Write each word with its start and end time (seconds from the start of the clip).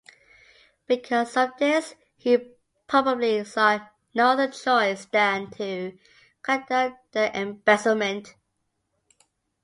Because 0.87 1.37
of 1.37 1.51
this, 1.59 1.93
he 2.17 2.55
probably 2.87 3.43
saw 3.43 3.85
no 4.15 4.29
other 4.29 4.47
choice 4.49 5.05
than 5.05 5.51
to 5.51 5.95
condone 6.41 6.97
the 7.11 7.29
embezzlement. 7.39 8.33